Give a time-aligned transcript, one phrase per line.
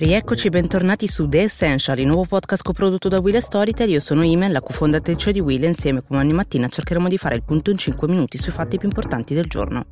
[0.00, 3.90] Rieccoci, bentornati su The Essential, il nuovo podcast coprodotto da Will Storytel.
[3.90, 7.34] Io sono Imen, la cofondatrice di Will e insieme come ogni mattina cercheremo di fare
[7.34, 9.86] il punto in 5 minuti sui fatti più importanti del giorno.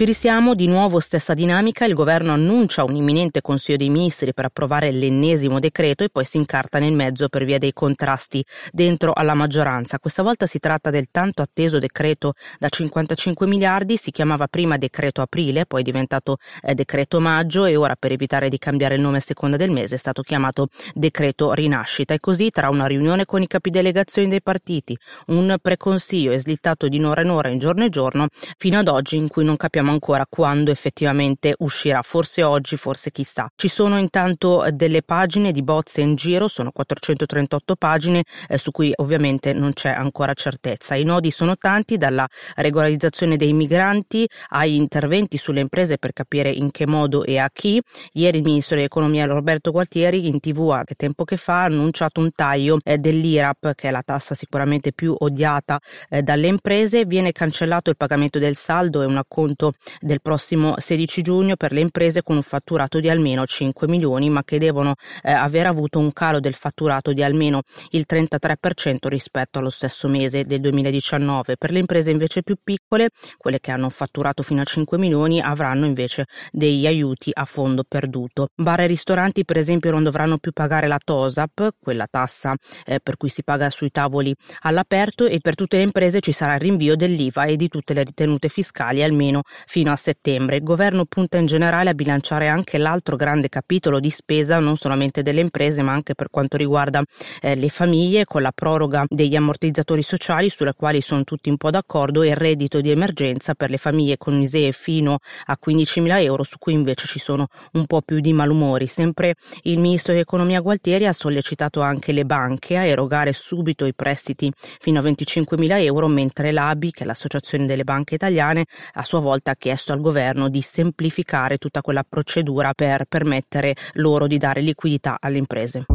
[0.00, 4.46] Ci risiamo, di nuovo stessa dinamica, il governo annuncia un imminente Consiglio dei Ministri per
[4.46, 8.42] approvare l'ennesimo decreto e poi si incarta nel mezzo per via dei contrasti
[8.72, 9.98] dentro alla maggioranza.
[9.98, 15.20] Questa volta si tratta del tanto atteso decreto da 55 miliardi, si chiamava prima decreto
[15.20, 19.18] aprile, poi è diventato eh, decreto maggio e ora per evitare di cambiare il nome
[19.18, 23.42] a seconda del mese è stato chiamato decreto rinascita e così tra una riunione con
[23.42, 24.96] i capi delegazioni dei partiti,
[25.26, 29.18] un preconsiglio e slittato di un'ora in ora in giorno e giorno fino ad oggi
[29.18, 33.50] in cui non capiamo ancora quando effettivamente uscirà, forse oggi, forse chissà.
[33.54, 38.70] Ci sono intanto eh, delle pagine di bozze in giro, sono 438 pagine eh, su
[38.70, 40.94] cui ovviamente non c'è ancora certezza.
[40.94, 42.26] I nodi sono tanti, dalla
[42.56, 47.80] regolarizzazione dei migranti ai interventi sulle imprese per capire in che modo e a chi.
[48.12, 52.20] Ieri il ministro dell'economia Roberto Gualtieri in tv a che tempo che fa ha annunciato
[52.20, 57.32] un taglio eh, dell'IRAP, che è la tassa sicuramente più odiata eh, dalle imprese, viene
[57.32, 62.22] cancellato il pagamento del saldo e un acconto del prossimo 16 giugno per le imprese
[62.22, 66.40] con un fatturato di almeno 5 milioni ma che devono eh, aver avuto un calo
[66.40, 71.56] del fatturato di almeno il 33% rispetto allo stesso mese del 2019.
[71.56, 75.86] Per le imprese invece più piccole, quelle che hanno fatturato fino a 5 milioni, avranno
[75.86, 78.48] invece degli aiuti a fondo perduto.
[78.54, 83.16] Bar e ristoranti per esempio non dovranno più pagare la TOSAP, quella tassa eh, per
[83.16, 86.96] cui si paga sui tavoli all'aperto e per tutte le imprese ci sarà il rinvio
[86.96, 90.56] dell'IVA e di tutte le ritenute fiscali almeno fino a settembre.
[90.56, 95.22] Il governo punta in generale a bilanciare anche l'altro grande capitolo di spesa, non solamente
[95.22, 97.02] delle imprese, ma anche per quanto riguarda
[97.40, 101.70] eh, le famiglie, con la proroga degli ammortizzatori sociali, sulle quali sono tutti un po'
[101.70, 106.42] d'accordo, e il reddito di emergenza per le famiglie con ISEE fino a 15.000 euro,
[106.42, 108.86] su cui invece ci sono un po' più di malumori.
[108.86, 114.50] Sempre il ministro dell'economia Gualtieri ha sollecitato anche le banche a erogare subito i prestiti
[114.78, 119.49] fino a 25.000 euro, mentre l'ABI, che è l'Associazione delle Banche Italiane, a sua volta
[119.56, 125.38] chiesto al governo di semplificare tutta quella procedura per permettere loro di dare liquidità alle
[125.38, 125.86] imprese.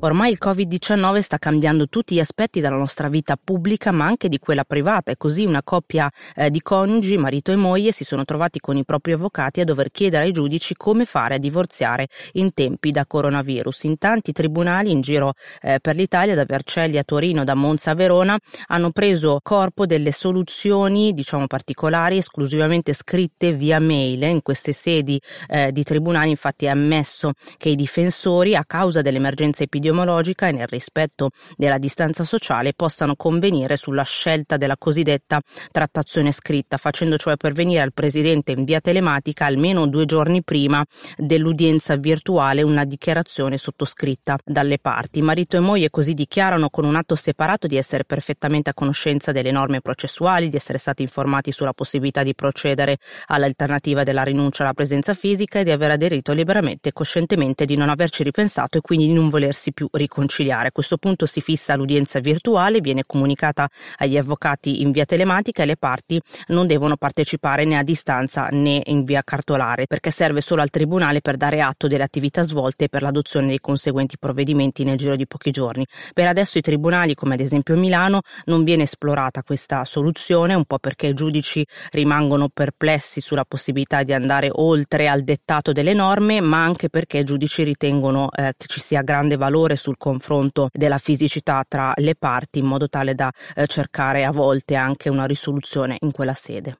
[0.00, 4.38] Ormai il Covid-19 sta cambiando tutti gli aspetti della nostra vita pubblica ma anche di
[4.38, 8.60] quella privata e così una coppia eh, di coniugi, marito e moglie, si sono trovati
[8.60, 12.92] con i propri avvocati a dover chiedere ai giudici come fare a divorziare in tempi
[12.92, 13.82] da coronavirus.
[13.82, 17.94] In tanti tribunali in giro eh, per l'Italia, da Vercelli a Torino, da Monza a
[17.94, 18.38] Verona,
[18.68, 24.22] hanno preso corpo delle soluzioni, diciamo particolari, esclusivamente scritte via mail.
[24.22, 29.64] In queste sedi eh, di tribunali infatti è ammesso che i difensori, a causa dell'emergenza
[29.64, 35.40] epidemiologica, epidemiologica e nel rispetto della distanza sociale possano convenire sulla scelta della cosiddetta
[35.70, 40.84] trattazione scritta, facendo cioè pervenire al Presidente in via telematica almeno due giorni prima
[41.16, 45.22] dell'udienza virtuale una dichiarazione sottoscritta dalle parti.
[45.22, 49.50] Marito e moglie così dichiarano con un atto separato di essere perfettamente a conoscenza delle
[49.50, 55.14] norme processuali, di essere stati informati sulla possibilità di procedere all'alternativa della rinuncia alla presenza
[55.14, 59.12] fisica e di aver aderito liberamente e coscientemente di non averci ripensato e quindi di
[59.12, 60.68] non volersi più riconciliare.
[60.68, 63.68] A questo punto si fissa l'udienza virtuale, viene comunicata
[63.98, 68.82] agli avvocati in via telematica e le parti non devono partecipare né a distanza né
[68.86, 72.88] in via cartolare perché serve solo al tribunale per dare atto delle attività svolte e
[72.88, 75.86] per l'adozione dei conseguenti provvedimenti nel giro di pochi giorni.
[76.12, 80.80] Per adesso i tribunali, come ad esempio Milano, non viene esplorata questa soluzione, un po'
[80.80, 86.64] perché i giudici rimangono perplessi sulla possibilità di andare oltre al dettato delle norme, ma
[86.64, 90.98] anche perché i giudici ritengono eh, che ci sia grande valore maggiore sul confronto della
[90.98, 95.96] fisicità tra le parti in modo tale da eh, cercare a volte anche una risoluzione
[96.00, 96.76] in quella sede.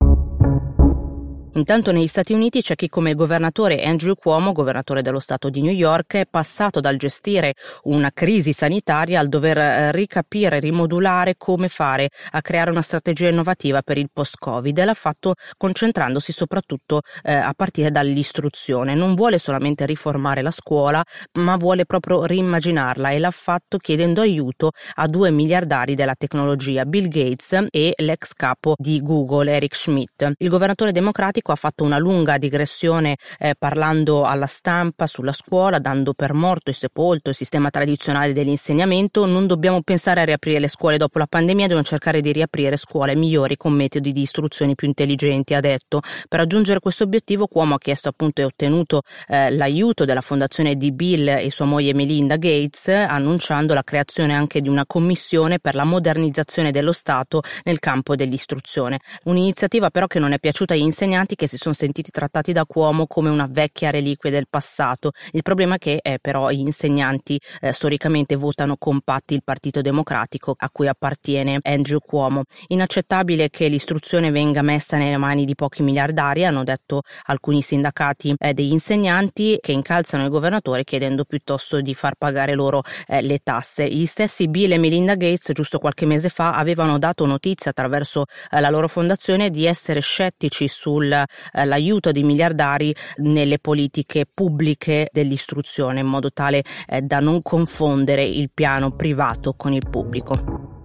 [1.58, 5.60] Intanto negli Stati Uniti c'è chi come il governatore Andrew Cuomo, governatore dello Stato di
[5.60, 11.66] New York, è passato dal gestire una crisi sanitaria al dover eh, ricapire, rimodulare come
[11.66, 17.34] fare a creare una strategia innovativa per il post-Covid e l'ha fatto concentrandosi soprattutto eh,
[17.34, 18.94] a partire dall'istruzione.
[18.94, 21.02] Non vuole solamente riformare la scuola,
[21.40, 27.08] ma vuole proprio rimmaginarla e l'ha fatto chiedendo aiuto a due miliardari della tecnologia, Bill
[27.08, 30.34] Gates e l'ex capo di Google, Eric Schmidt.
[30.38, 35.78] Il governatore democratico Democratico ha fatto una lunga digressione eh, parlando alla stampa sulla scuola,
[35.78, 39.24] dando per morto e sepolto il sistema tradizionale dell'insegnamento.
[39.24, 43.14] Non dobbiamo pensare a riaprire le scuole dopo la pandemia, dobbiamo cercare di riaprire scuole
[43.14, 46.00] migliori con metodi di istruzione più intelligenti, ha detto.
[46.28, 50.92] Per raggiungere questo obiettivo Cuomo ha chiesto appunto e ottenuto eh, l'aiuto della fondazione di
[50.92, 55.84] Bill e sua moglie Melinda Gates, annunciando la creazione anche di una commissione per la
[55.84, 58.98] modernizzazione dello Stato nel campo dell'istruzione.
[59.24, 62.64] Un'iniziativa però che non è piaciuta agli insegnanti insegnanti che si sono sentiti trattati da
[62.64, 65.12] Cuomo come una vecchia reliquia del passato.
[65.32, 70.54] Il problema è che eh, però gli insegnanti eh, storicamente votano compatti il Partito Democratico
[70.56, 72.44] a cui appartiene Andrew Cuomo.
[72.68, 78.54] Inaccettabile che l'istruzione venga messa nelle mani di pochi miliardari, hanno detto alcuni sindacati eh,
[78.54, 83.88] degli insegnanti che incalzano il governatore chiedendo piuttosto di far pagare loro eh, le tasse.
[83.88, 88.60] Gli stessi Bill e Melinda Gates giusto qualche mese fa avevano dato notizia attraverso eh,
[88.60, 96.06] la loro fondazione di essere scettici sull'aiuto eh, di miliardari nelle politiche pubbliche dell'istruzione in
[96.06, 100.76] modo tale eh, da non confondere il piano privato con il pubblico.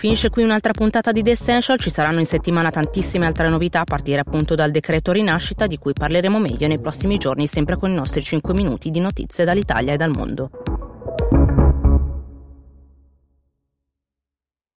[0.00, 3.84] Finisce qui un'altra puntata di The Essential, ci saranno in settimana tantissime altre novità a
[3.84, 7.94] partire appunto dal decreto rinascita di cui parleremo meglio nei prossimi giorni sempre con i
[7.94, 10.50] nostri 5 minuti di notizie dall'Italia e dal mondo.